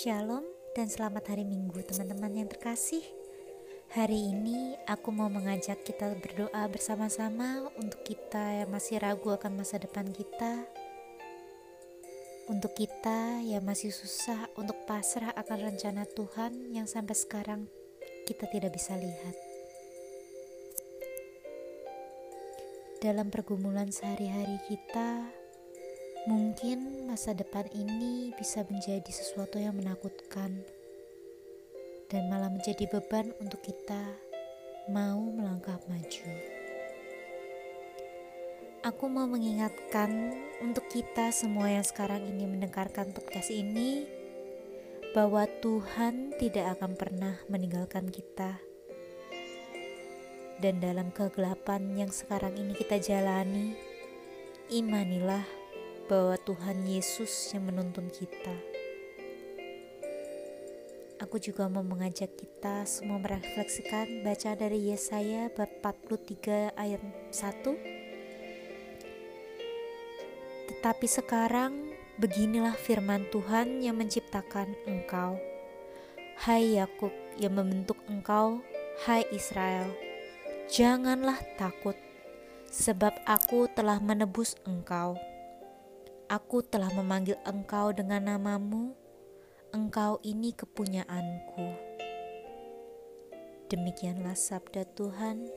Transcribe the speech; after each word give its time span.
Shalom 0.00 0.48
dan 0.72 0.88
selamat 0.88 1.28
hari 1.28 1.44
Minggu 1.44 1.76
teman-teman 1.84 2.32
yang 2.32 2.48
terkasih. 2.48 3.04
Hari 3.92 4.32
ini 4.32 4.72
aku 4.88 5.12
mau 5.12 5.28
mengajak 5.28 5.84
kita 5.84 6.16
berdoa 6.16 6.64
bersama-sama 6.72 7.68
Untuk 7.76 8.00
kita 8.08 8.64
yang 8.64 8.72
masih 8.72 8.96
ragu 8.96 9.28
akan 9.28 9.60
masa 9.60 9.76
depan 9.76 10.08
kita 10.08 10.64
Untuk 12.48 12.72
kita 12.72 13.44
yang 13.44 13.60
masih 13.60 13.92
susah 13.92 14.48
untuk 14.56 14.88
pasrah 14.88 15.36
akan 15.36 15.68
rencana 15.68 16.08
Tuhan 16.08 16.72
Yang 16.72 16.96
sampai 16.96 17.16
sekarang 17.20 17.60
kita 18.24 18.48
tidak 18.48 18.72
bisa 18.72 18.96
lihat. 18.96 19.36
Dalam 23.04 23.28
pergumulan 23.28 23.92
sehari-hari 23.92 24.64
kita 24.64 25.39
Mungkin 26.28 27.08
masa 27.08 27.32
depan 27.32 27.64
ini 27.72 28.36
bisa 28.36 28.60
menjadi 28.68 29.08
sesuatu 29.08 29.56
yang 29.56 29.72
menakutkan 29.80 30.52
dan 32.12 32.28
malah 32.28 32.52
menjadi 32.52 32.84
beban 32.92 33.32
untuk 33.40 33.64
kita 33.64 34.04
mau 34.92 35.16
melangkah 35.16 35.80
maju. 35.88 36.28
Aku 38.84 39.08
mau 39.08 39.24
mengingatkan 39.24 40.36
untuk 40.60 40.84
kita 40.92 41.32
semua 41.32 41.72
yang 41.72 41.86
sekarang 41.88 42.28
ini 42.28 42.44
mendengarkan 42.44 43.16
podcast 43.16 43.48
ini 43.48 44.04
bahwa 45.16 45.48
Tuhan 45.64 46.36
tidak 46.36 46.76
akan 46.76 47.00
pernah 47.00 47.40
meninggalkan 47.48 48.12
kita. 48.12 48.60
Dan 50.60 50.84
dalam 50.84 51.08
kegelapan 51.16 51.96
yang 51.96 52.12
sekarang 52.12 52.60
ini 52.60 52.76
kita 52.76 53.00
jalani, 53.00 53.72
imanilah 54.68 55.59
bahwa 56.10 56.34
Tuhan 56.42 56.90
Yesus 56.90 57.30
yang 57.54 57.70
menuntun 57.70 58.10
kita. 58.10 58.50
Aku 61.22 61.38
juga 61.38 61.70
mau 61.70 61.86
mengajak 61.86 62.34
kita 62.34 62.82
semua 62.82 63.22
merefleksikan 63.22 64.26
baca 64.26 64.58
dari 64.58 64.90
Yesaya 64.90 65.54
bab 65.54 65.70
43 65.78 66.74
ayat 66.74 66.98
1. 67.30 67.62
Tetapi 70.74 71.06
sekarang 71.06 71.94
beginilah 72.18 72.74
firman 72.74 73.30
Tuhan 73.30 73.78
yang 73.78 73.94
menciptakan 73.94 74.74
engkau. 74.90 75.38
Hai 76.42 76.74
Yakub 76.74 77.14
yang 77.38 77.54
membentuk 77.54 78.02
engkau, 78.10 78.58
hai 79.06 79.22
Israel. 79.30 79.86
Janganlah 80.66 81.38
takut, 81.54 81.94
sebab 82.66 83.14
aku 83.28 83.70
telah 83.70 84.02
menebus 84.02 84.58
engkau 84.66 85.29
Aku 86.30 86.62
telah 86.62 86.94
memanggil 86.94 87.34
engkau 87.42 87.90
dengan 87.90 88.22
namamu, 88.22 88.94
engkau 89.74 90.22
ini 90.22 90.54
kepunyaanku. 90.54 91.74
Demikianlah 93.66 94.38
sabda 94.38 94.86
Tuhan, 94.94 95.50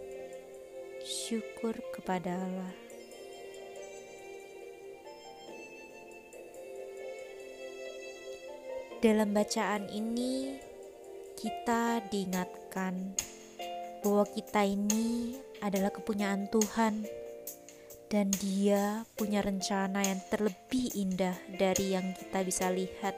syukur 1.05 1.77
kepada 1.93 2.41
Allah. 2.41 2.73
Dalam 8.97 9.29
bacaan 9.29 9.85
ini, 9.93 10.57
kita 11.37 12.01
diingatkan 12.09 13.13
bahwa 14.01 14.25
kita 14.25 14.65
ini 14.65 15.37
adalah 15.61 15.93
kepunyaan 15.93 16.49
Tuhan 16.49 17.22
dan 18.13 18.29
dia 18.37 19.09
punya 19.17 19.41
rencana 19.41 20.05
yang 20.05 20.21
terlebih 20.29 20.93
indah 20.93 21.33
dari 21.49 21.97
yang 21.97 22.13
kita 22.13 22.45
bisa 22.45 22.69
lihat. 22.69 23.17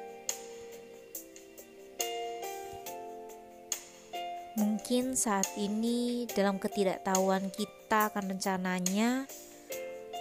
Mungkin 4.56 5.20
saat 5.20 5.52
ini 5.60 6.24
dalam 6.32 6.64
ketidaktahuan 6.64 7.52
kita 7.52 8.08
akan 8.08 8.40
rencananya 8.40 9.28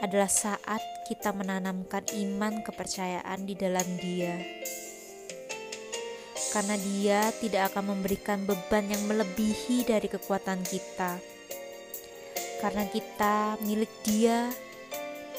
adalah 0.03 0.27
saat 0.27 0.83
kita 1.07 1.31
menanamkan 1.31 2.03
iman 2.11 2.67
kepercayaan 2.67 3.47
di 3.47 3.55
dalam 3.55 3.87
dia. 4.03 4.43
Karena 6.51 6.75
dia 6.75 7.31
tidak 7.39 7.71
akan 7.71 7.95
memberikan 7.95 8.43
beban 8.43 8.91
yang 8.91 9.07
melebihi 9.07 9.87
dari 9.87 10.11
kekuatan 10.11 10.67
kita. 10.67 11.34
Karena 12.62 12.84
kita 12.91 13.56
milik 13.65 13.91
dia 14.06 14.53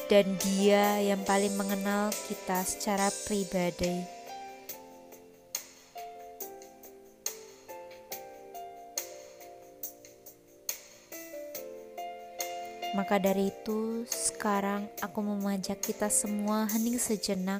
dan 0.06 0.38
Dia 0.38 1.02
yang 1.02 1.22
paling 1.26 1.54
mengenal 1.58 2.14
kita 2.30 2.62
secara 2.62 3.10
pribadi. 3.26 4.16
Maka 12.96 13.20
dari 13.20 13.52
itu, 13.52 14.08
sekarang 14.08 14.88
aku 15.04 15.20
mengajak 15.20 15.84
kita 15.84 16.08
semua 16.08 16.64
hening 16.72 16.96
sejenak. 16.96 17.60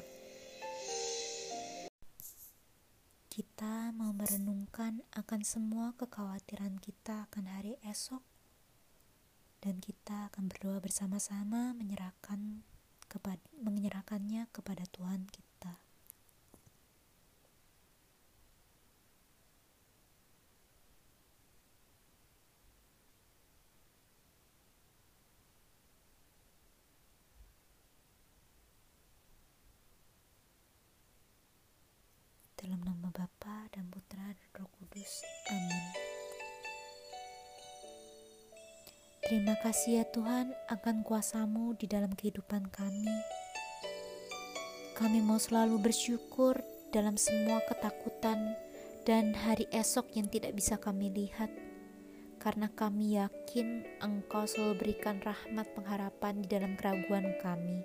Kita 3.28 3.92
mau 3.92 4.16
merenungkan 4.16 5.04
akan 5.12 5.44
semua 5.44 5.92
kekhawatiran 6.00 6.80
kita 6.80 7.28
akan 7.28 7.52
hari 7.52 7.76
esok 7.84 8.24
dan 9.66 9.82
kita 9.82 10.30
akan 10.30 10.46
berdoa 10.46 10.78
bersama-sama 10.78 11.74
menyerahkan 11.74 12.62
kepada 13.10 13.42
menyerahkannya 13.58 14.46
kepada 14.54 14.86
Tuhan 14.94 15.26
kita. 15.26 15.82
Dalam 32.54 32.86
nama 32.86 33.10
Bapa 33.10 33.66
dan 33.74 33.90
Putra 33.90 34.30
dan 34.30 34.48
Roh 34.62 34.70
Kudus. 34.78 35.26
Amin. 35.50 36.05
Terima 39.26 39.58
kasih 39.58 39.98
ya 39.98 40.04
Tuhan 40.06 40.54
akan 40.70 41.02
kuasamu 41.02 41.74
di 41.74 41.90
dalam 41.90 42.14
kehidupan 42.14 42.70
kami. 42.70 43.10
Kami 44.94 45.18
mau 45.18 45.34
selalu 45.34 45.82
bersyukur 45.82 46.62
dalam 46.94 47.18
semua 47.18 47.58
ketakutan 47.66 48.54
dan 49.02 49.34
hari 49.34 49.66
esok 49.74 50.14
yang 50.14 50.30
tidak 50.30 50.54
bisa 50.54 50.78
kami 50.78 51.10
lihat. 51.10 51.50
Karena 52.38 52.70
kami 52.70 53.18
yakin 53.18 53.98
Engkau 53.98 54.46
selalu 54.46 54.86
berikan 54.86 55.18
rahmat 55.18 55.74
pengharapan 55.74 56.38
di 56.38 56.46
dalam 56.46 56.78
keraguan 56.78 57.34
kami. 57.42 57.82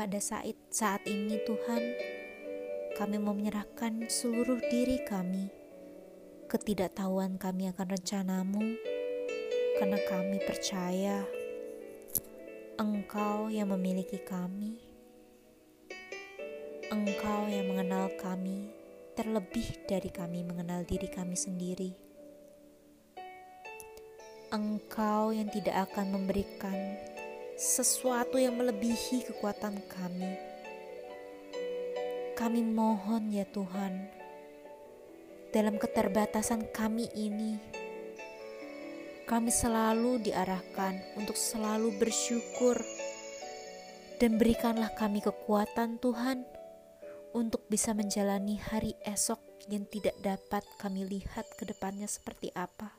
Pada 0.00 0.16
saat, 0.16 0.56
saat 0.72 1.04
ini 1.04 1.36
Tuhan, 1.44 1.82
kami 2.96 3.20
mau 3.20 3.36
menyerahkan 3.36 4.08
seluruh 4.08 4.64
diri 4.72 4.96
kami 5.04 5.60
ketidaktahuan 6.50 7.38
kami 7.38 7.70
akan 7.70 7.94
rencanamu, 7.94 8.74
karena 9.80 9.96
kami 10.04 10.36
percaya 10.44 11.24
Engkau 12.76 13.48
yang 13.48 13.72
memiliki 13.72 14.20
kami, 14.20 14.76
Engkau 16.92 17.48
yang 17.48 17.72
mengenal 17.72 18.12
kami 18.20 18.68
terlebih 19.16 19.80
dari 19.88 20.12
kami 20.12 20.44
mengenal 20.44 20.84
diri 20.84 21.08
kami 21.08 21.32
sendiri. 21.32 21.96
Engkau 24.52 25.32
yang 25.32 25.48
tidak 25.48 25.88
akan 25.88 26.12
memberikan 26.12 26.76
sesuatu 27.56 28.36
yang 28.36 28.60
melebihi 28.60 29.32
kekuatan 29.32 29.80
kami. 29.88 30.36
Kami 32.36 32.60
mohon 32.68 33.32
ya 33.32 33.48
Tuhan, 33.48 34.12
dalam 35.56 35.80
keterbatasan 35.80 36.68
kami 36.68 37.08
ini, 37.16 37.79
kami 39.30 39.54
selalu 39.54 40.26
diarahkan 40.26 40.98
untuk 41.14 41.38
selalu 41.38 41.94
bersyukur 42.02 42.74
dan 44.18 44.42
berikanlah 44.42 44.90
kami 44.98 45.22
kekuatan 45.22 46.02
Tuhan 46.02 46.42
untuk 47.30 47.62
bisa 47.70 47.94
menjalani 47.94 48.58
hari 48.58 48.98
esok 49.06 49.38
yang 49.70 49.86
tidak 49.86 50.18
dapat 50.18 50.66
kami 50.82 51.06
lihat 51.06 51.46
ke 51.54 51.62
depannya 51.62 52.10
seperti 52.10 52.50
apa. 52.58 52.90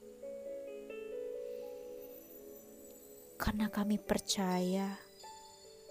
Karena 3.36 3.68
kami 3.68 4.00
percaya 4.00 4.88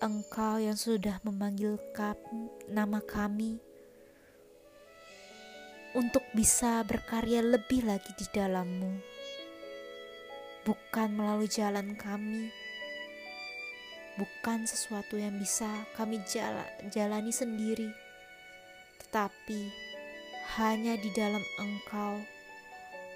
Engkau 0.00 0.56
yang 0.56 0.80
sudah 0.80 1.20
memanggil 1.20 1.76
kami, 1.92 2.48
nama 2.72 3.04
kami 3.04 3.60
untuk 5.92 6.24
bisa 6.32 6.80
berkarya 6.88 7.44
lebih 7.44 7.84
lagi 7.84 8.08
di 8.16 8.24
dalammu 8.32 9.19
bukan 10.64 11.08
melalui 11.16 11.48
jalan 11.48 11.96
kami, 11.96 12.52
bukan 14.20 14.68
sesuatu 14.68 15.16
yang 15.16 15.40
bisa 15.40 15.68
kami 15.96 16.20
jalani 16.92 17.32
sendiri, 17.32 17.88
tetapi 19.00 19.72
hanya 20.60 20.98
di 21.00 21.08
dalam 21.16 21.40
Engkau, 21.56 22.20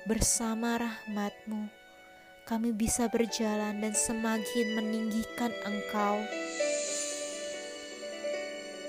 bersama 0.08 0.81
rahmat-Mu, 0.81 1.69
kami 2.44 2.70
bisa 2.76 3.08
berjalan 3.08 3.81
dan 3.81 3.93
semakin 3.97 4.76
meninggikan 4.76 5.52
Engkau. 5.64 6.20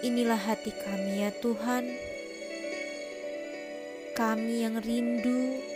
Inilah 0.04 0.38
hati 0.38 0.70
kami 0.70 1.26
ya 1.26 1.32
Tuhan. 1.42 1.88
Kami 4.16 4.64
yang 4.64 4.80
rindu 4.80 5.75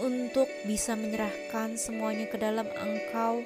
untuk 0.00 0.48
bisa 0.64 0.96
menyerahkan 0.96 1.76
semuanya 1.76 2.30
ke 2.30 2.40
dalam 2.40 2.64
Engkau, 2.72 3.44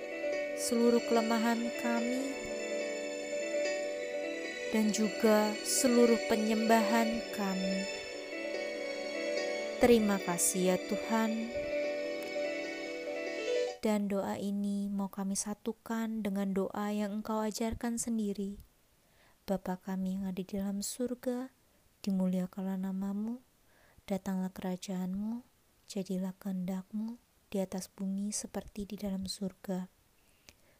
seluruh 0.54 1.02
kelemahan 1.10 1.58
kami, 1.82 2.22
dan 4.70 4.94
juga 4.94 5.50
seluruh 5.66 6.20
penyembahan 6.30 7.24
kami. 7.34 7.86
Terima 9.82 10.16
kasih 10.22 10.74
ya 10.74 10.76
Tuhan. 10.86 11.52
Dan 13.84 14.10
doa 14.10 14.34
ini 14.34 14.90
mau 14.90 15.06
kami 15.06 15.38
satukan 15.38 16.24
dengan 16.24 16.50
doa 16.50 16.90
yang 16.90 17.22
Engkau 17.22 17.38
ajarkan 17.44 18.00
sendiri. 18.00 18.58
Bapa 19.46 19.78
kami 19.78 20.18
yang 20.18 20.26
ada 20.26 20.42
di 20.42 20.48
dalam 20.48 20.82
surga, 20.82 21.54
dimuliakanlah 22.02 22.82
namamu, 22.82 23.38
datanglah 24.10 24.50
kerajaanmu, 24.50 25.55
jadilah 25.86 26.34
kehendakmu 26.42 27.18
di 27.50 27.62
atas 27.62 27.86
bumi 27.86 28.34
seperti 28.34 28.84
di 28.90 28.98
dalam 28.98 29.30
surga. 29.30 29.86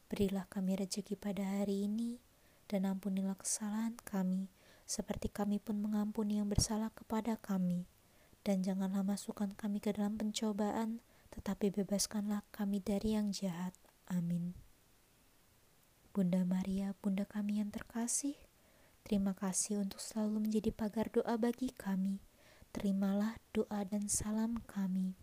Berilah 0.07 0.47
kami 0.47 0.75
rezeki 0.79 1.15
pada 1.19 1.43
hari 1.43 1.87
ini, 1.87 2.19
dan 2.67 2.83
ampunilah 2.87 3.39
kesalahan 3.39 3.95
kami, 4.03 4.51
seperti 4.87 5.31
kami 5.31 5.59
pun 5.59 5.79
mengampuni 5.79 6.39
yang 6.39 6.47
bersalah 6.51 6.91
kepada 6.95 7.39
kami. 7.39 7.87
Dan 8.43 8.63
janganlah 8.63 9.03
masukkan 9.03 9.51
kami 9.55 9.83
ke 9.83 9.91
dalam 9.91 10.15
pencobaan, 10.15 11.03
tetapi 11.35 11.71
bebaskanlah 11.71 12.47
kami 12.55 12.79
dari 12.79 13.19
yang 13.19 13.35
jahat. 13.35 13.75
Amin. 14.07 14.55
Bunda 16.15 16.47
Maria, 16.47 16.95
Bunda 17.03 17.27
kami 17.27 17.59
yang 17.59 17.69
terkasih, 17.69 18.39
terima 19.03 19.35
kasih 19.35 19.83
untuk 19.83 19.99
selalu 19.99 20.47
menjadi 20.47 20.71
pagar 20.71 21.11
doa 21.11 21.35
bagi 21.35 21.75
kami. 21.75 22.23
Terimalah 22.77 23.41
doa 23.57 23.81
dan 23.89 24.05
salam 24.05 24.61
kami. 24.69 25.17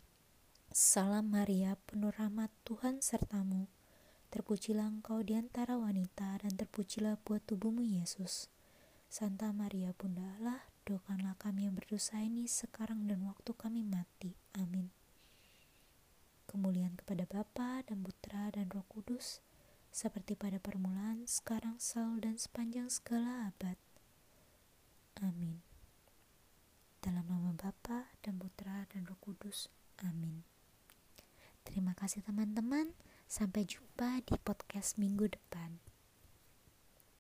Salam 0.75 1.31
Maria, 1.31 1.79
penuh 1.87 2.11
rahmat 2.11 2.51
Tuhan 2.67 2.99
sertamu. 2.99 3.71
Terpujilah 4.35 4.91
engkau 4.91 5.23
di 5.23 5.39
antara 5.39 5.79
wanita 5.79 6.43
dan 6.43 6.59
terpujilah 6.59 7.15
buat 7.23 7.47
tubuhmu 7.47 7.87
Yesus. 7.87 8.51
Santa 9.07 9.55
Maria 9.55 9.95
Bunda 9.95 10.35
Allah, 10.35 10.67
doakanlah 10.83 11.39
kami 11.39 11.71
yang 11.71 11.79
berdosa 11.79 12.19
ini 12.19 12.51
sekarang 12.51 13.07
dan 13.07 13.23
waktu 13.23 13.55
kami 13.55 13.87
mati. 13.87 14.35
Amin. 14.59 14.91
Kemuliaan 16.51 16.99
kepada 16.99 17.23
Bapa 17.23 17.87
dan 17.87 18.03
Putra 18.03 18.51
dan 18.51 18.67
Roh 18.75 18.83
Kudus, 18.91 19.39
seperti 19.95 20.35
pada 20.35 20.59
permulaan, 20.59 21.23
sekarang, 21.31 21.79
selalu, 21.79 22.19
dan 22.19 22.35
sepanjang 22.35 22.91
segala 22.91 23.55
abad. 23.55 23.79
Amin. 25.23 25.63
Dalam 27.05 27.29
nama 27.29 27.53
Bapa 27.53 28.17
dan 28.25 28.41
Putra 28.41 28.89
dan 28.89 29.05
Roh 29.05 29.21
Kudus. 29.21 29.69
Amin. 30.01 30.41
Terima 31.61 31.93
kasih 31.93 32.25
teman-teman. 32.25 32.97
Sampai 33.29 33.69
jumpa 33.69 34.25
di 34.25 34.41
podcast 34.41 34.97
minggu 34.97 35.29
depan. 35.29 35.85